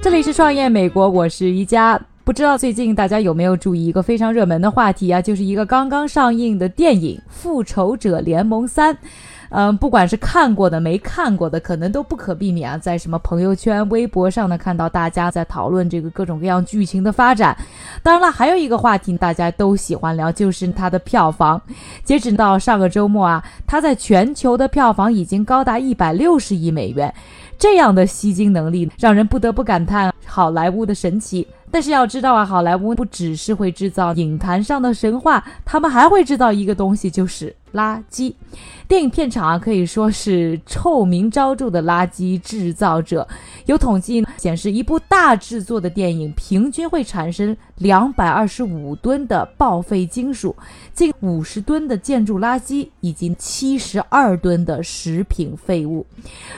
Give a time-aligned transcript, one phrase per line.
[0.00, 2.00] 这里是创业美国，我是宜家。
[2.24, 5.20] 不知道最近大家有没有注意一个非常热门的话题啊？
[5.20, 8.94] 就是一个刚刚上映的电影《复仇者联盟三》。
[9.54, 17.54] 嗯，不管是看过的、没看过的，可能都不可避免啊，在什么朋友圈、微博上呢，看到大家在讨论这个各种各样剧情的发展。
[18.04, 21.60] 当然了，还有一个话题大家都喜欢聊，就是它的票房。
[22.04, 27.12] 截止到上个周末啊，它在全球的票房已经高达一百六十亿美元，
[27.58, 31.46] 这样的吸金能力，让人不得不感叹好莱坞的神奇。
[31.72, 38.34] 但是要知道啊，好莱坞不只是会制造影坛上的神话，他们还会制造一个东西，就是垃圾。
[38.86, 43.26] 电影片场啊，可以说是臭名昭著的垃圾制造者。
[43.66, 50.54] 有统计显示，一部大制作的电影平均会产生两百二十五吨的报废金属，
[50.92, 56.04] 近五十吨的建筑垃圾，以及七十二吨的食品废物。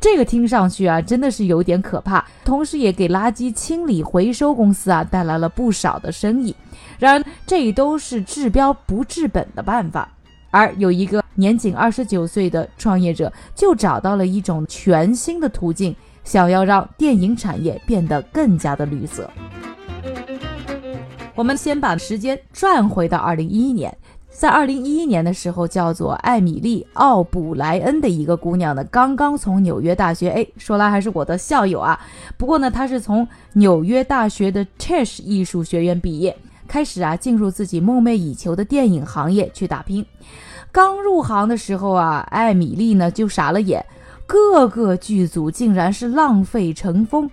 [0.00, 2.22] 这个听上去啊，真的是有点可怕。
[2.44, 6.54] 同时，也给垃圾清理回收公司啊带来了不少的生意。
[6.98, 10.10] 然而，这都是治标不治本的办法。
[10.50, 19.30] 而有一个年仅二十九岁的创业者，就找到了一种全新的途径，想要让电影产业变得更加的绿色。
[21.34, 23.96] 我们先把时间转回到二零一一年，
[24.28, 32.00] 在二零一一年的时候，叫做艾米丽·奥布莱恩的一个姑娘呢，刚刚从纽约大学，哎，说来还是我的校友啊。
[32.36, 36.36] 不过呢，她是从纽约大学的 Tisch 艺术学院毕业。
[36.68, 40.04] 开始啊，进入自己梦寐以求的电影行业去打拼。
[40.70, 43.84] 刚入行的时候啊，艾米丽呢就傻了眼，
[44.26, 47.28] 各个剧组竟然是浪费成风，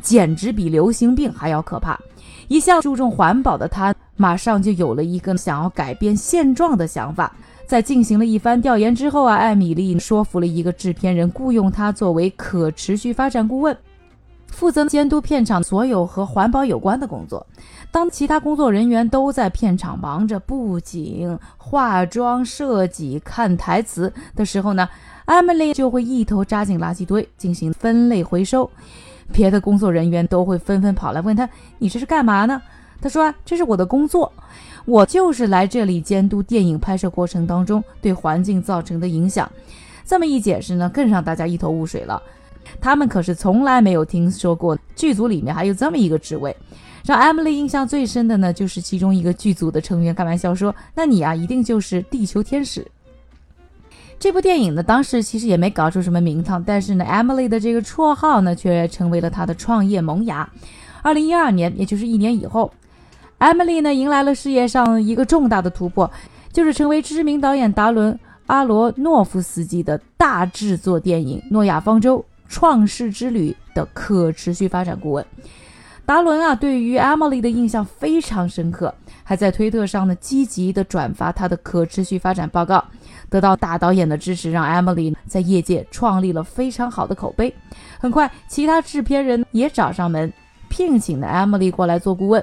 [0.00, 2.00] 简直比流行病还要可怕。
[2.48, 7.30] 一向注重环保的她，马上就有了一个想要改变现状的想法。
[7.66, 13.76] 在进行了一番调研之后啊，艾米丽说服了一个制片人，雇佣她作为可持续发展顾问。
[14.48, 17.46] 负责监督片场所有和环保有关的工作。
[17.90, 24.88] 当其他工作人员都在片场忙着布景、化妆、设计、看台词的时候呢
[25.26, 28.68] ，Emily 就会一头扎进垃圾堆进行分类回收。
[29.32, 32.60] 别的工作人员都会纷纷跑来问他：“你这是干嘛呢？”
[33.00, 34.32] 他说：“这是我的工作，
[34.84, 39.50] 我就是来这里监督电影拍摄过程当中对环境造成的影响。”
[40.04, 42.22] 这么一解释呢，更让大家一头雾水了。
[42.80, 46.54] 他们可是从来没有听说过剧组里面还有这么一个职位。
[47.04, 52.86] 让 Emily 印象最深的呢，就是其中一个剧组的成员开玩笑说：“那你啊，一定就是地球天使。”
[54.20, 60.46] 这部电影呢，当时其实也没搞出什么名堂，但是呢，Emily 的这个绰号呢，却成为了她的创业萌芽。
[61.00, 62.70] 二零一二年，也就是一年以后
[63.38, 66.10] ，Emily 呢，迎来了事业上一个重大的突破，
[66.52, 68.12] 就是成为知名导演达伦·
[68.48, 75.24] 阿罗诺夫斯基的大制作电影《诺亚方舟：创世之旅》的可持续发展顾问。
[76.04, 82.82] 达伦啊，对于 Emily 的印象非常深刻，还在推特上呢积极的转发他的可持续发展报告，
[83.28, 87.54] 得到大导演的支持，让 Emily 在业界创立了非常好的口碑。
[88.00, 90.32] 很快，其他制片人也找上门，
[90.70, 92.42] 聘请了 Emily 过来做顾问。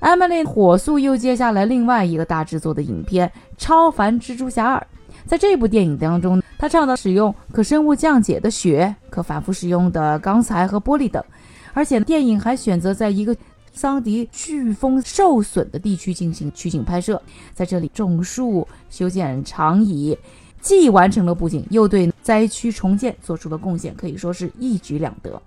[0.00, 3.26] Emily 火速又接下来另外一个大制作的影片
[3.58, 4.78] 《超凡蜘蛛侠二》。
[5.24, 11.24] 在这部电影当中，他倡导使用可生物降解的雪、可反复使用的钢材和玻璃等。
[11.72, 13.34] 而且电影还选择在一个
[13.72, 17.20] 桑迪飓风受损的地区进行取景拍摄，
[17.54, 20.16] 在这里种树、修建长椅，
[20.60, 25.40] 既完成了布景，又对灾区重建做出了贡献，可以说是一举两得。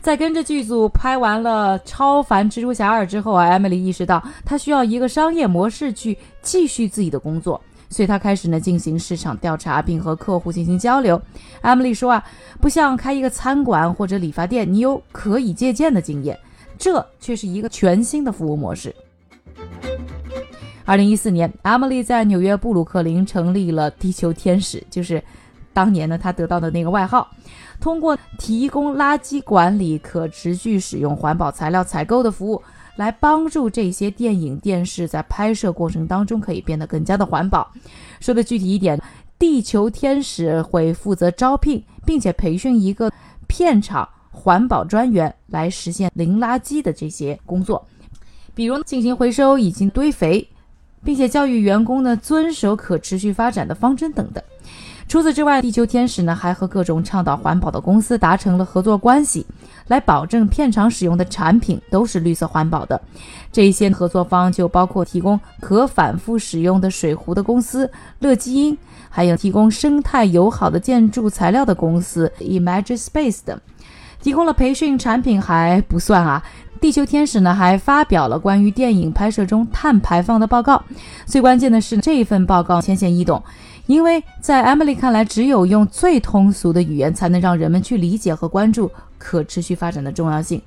[0.00, 7.60] 在跟着剧组拍完了《超凡蜘蛛侠二》之后啊，艾米丽意识到她需要一个商业模式去继续自己的工作。
[7.90, 11.20] 所以她开始呢进行市场调查，并和客户进行交流。
[11.62, 12.24] Emily 说啊，
[12.60, 16.38] 不像开一个餐馆或者理发店，你有可以借鉴的经验，
[16.78, 18.94] 这却是一个全新的服务模式。
[20.84, 25.22] 二零一四年，Emily 在纽约布鲁克林成立了地球天使，就是
[25.78, 27.28] 当年呢他得到的那个外号。
[27.80, 32.60] 通过提供垃圾管理、可持续使用环保材料采购的服务。
[32.96, 37.70] 来帮助这些电影、电视在拍摄过程当中可以变得更加的环保。
[38.18, 39.00] 说的具体一点，
[39.38, 43.08] 地球天使会负责招聘并且培训一个
[43.46, 47.86] 片场环保专员，来实现零垃圾的这些工作，
[48.52, 50.48] 比如进行回收已经堆肥，
[51.04, 54.42] 并且教育员工呢遵守可持续发展的方针等等。
[55.08, 59.46] 除此之外，地球天使呢还和各种倡导环保的公司达成了合作关系，
[59.86, 63.00] 来保证片场使用的产品都是绿色环保的。
[63.50, 68.76] 这些合作方就包括提供可反复使用的水壶的公司乐基因，
[69.08, 73.58] 还有提供生态友好的建筑材料的公司 Imagespace 等。
[74.20, 76.42] 提供了培训产品还不算啊。
[76.80, 80.80] 地球天使呢，还发表了关于电影拍摄中碳排放的报告。
[81.24, 83.42] 最关键的是，这一份报告浅显易懂，
[83.88, 90.60] 因为在 Emily 看来，只有用最通俗的语言，才能让人们去理解和关注可持续发展的重要性。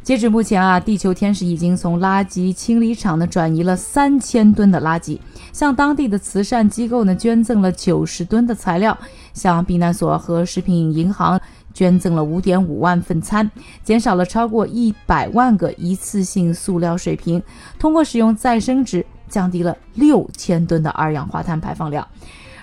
[0.00, 5.18] 截止目前啊，地球天使已经从垃圾清理厂呢转移了三千吨的垃圾，
[5.52, 8.96] 向当地的慈善机构呢捐赠了九十吨的材料，
[9.34, 11.40] 向避难所和食品银行。
[11.74, 13.50] 捐赠了五点五万份餐，
[13.84, 17.42] 减少了超过一百万个一次性塑料水瓶，
[17.78, 22.06] 通过使用再生纸降低了六千吨的二氧化碳排放量。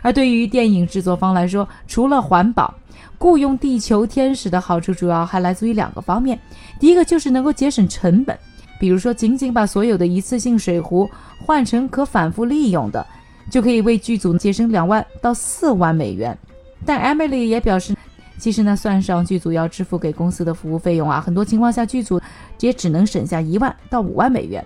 [0.02, 2.74] 而对于电影制作方来说，除了环保，
[3.18, 6.38] 雇佣地球天使的好处主要还来自于两个方面。
[6.80, 8.38] 第一个就是能够节省成本，
[8.80, 11.10] 比如说仅仅把所有的一次性水壶
[11.46, 13.06] 换成可反复利用的，
[13.50, 16.38] 就可以为剧组节省两万到四万美元。
[16.86, 17.96] 但 Emily 也表示。
[18.44, 22.20] 其实呢，算上剧组要支付给公司的服务费用啊，很多情况下剧组
[22.60, 24.62] 也只能省下一万到五万美元。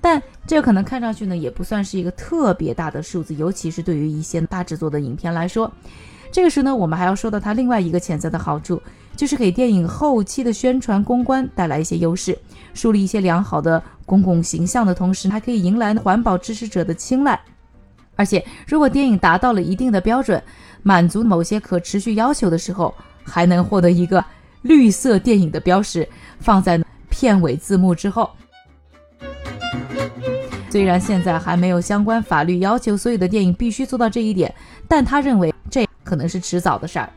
[0.00, 5.70] 但这可能看上去呢，也不算是一个特别大的数字，尤其是对于一些大制作的影片来说。
[6.32, 8.82] 这个时呢，我们还要说到它另外一个潜在的好处，
[9.14, 12.36] 就是给电影后期的宣传公关带来一些优势，
[12.74, 17.40] 树立一些良好的公共形象的同时，还可以迎来环保支持者的青睐。
[18.16, 20.42] 而且，如果电影达到了一定的标准，
[20.82, 22.92] 满足某些可持续要求的时候，
[23.24, 24.24] 还能获得一个
[24.62, 26.08] 绿色电影的标识，
[26.38, 28.30] 放在片尾字幕之后。
[30.70, 34.54] 虽然现在还没有相关法律要求所有的电影必须做到这一点，
[34.86, 37.10] 但他认为这可能是迟早的事儿。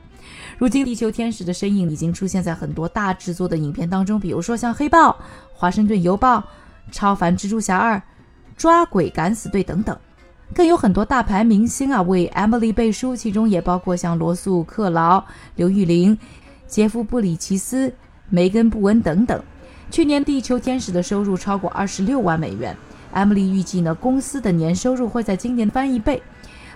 [0.57, 5.09] 如今，地球天使的身影已经出现在很多大制作的影片当中，比如说像《黑豹》
[5.53, 6.37] 《华盛顿邮报》
[6.91, 7.95] 《超凡蜘蛛侠二》
[8.57, 9.95] 《抓鬼敢死队》等等。
[10.53, 15.23] 更有很多大牌明星啊为 Emily 背书，其中也包括像罗素·克劳、
[15.55, 16.17] 刘玉玲、
[16.67, 17.93] 杰夫·布里奇斯、
[18.29, 19.43] 梅根·布恩等等。
[19.89, 22.75] 去年《地球天使》的收入超过二十六万美元。
[23.13, 26.21] Emily 预计呢，公司的年收入会在今年翻一倍。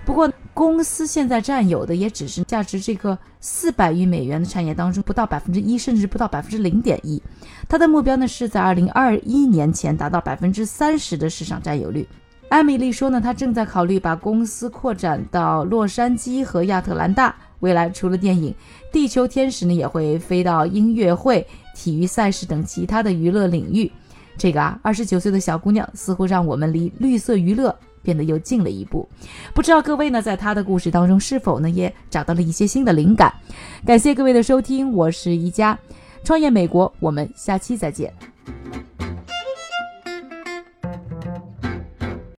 [0.06, 7.22] 不过，公司现在占有的也只是价值这个四百亿美元的产业当中不到百分之一，甚至不到百分之零点一。
[7.68, 12.08] 他的目标呢，是在二零二一年前达到百分之三十的市场占有率。
[12.50, 17.36] 艾米丽说呢，她正在考虑把公司扩展到洛杉矶和亚特兰大。
[17.60, 18.54] 未来除了电影，
[18.92, 21.46] 地球天使呢也会飞到音乐会、
[21.76, 23.92] 体育赛事等其他的娱乐领域。
[24.38, 29.10] 这个啊，二十九岁的小姑娘似乎让我们离绿色娱乐变得又近了一步。
[29.56, 33.34] 不知道各位呢，在她的故事当中是否呢也找到了一些新的灵感？
[33.86, 35.78] 感谢各位的收听，我是宜佳，
[36.24, 38.14] 创业美国，我们下期再见。